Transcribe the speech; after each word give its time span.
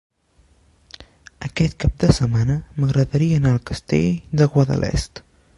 Aquest 1.49 1.77
cap 1.83 2.01
de 2.05 2.09
setmana 2.21 2.57
m'agradaria 2.81 3.39
anar 3.43 3.55
al 3.59 3.63
Castell 3.71 4.11
de 4.43 4.53
Guadalest. 4.57 5.27